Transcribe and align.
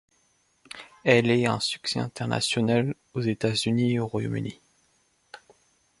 Elle 1.03 1.29
est 1.29 1.45
un 1.45 1.59
succès 1.59 1.99
international 1.99 2.95
aux 3.13 3.21
États-Unis 3.21 3.91
et 3.91 3.99
au 3.99 4.07
Royaume-Uni. 4.07 4.59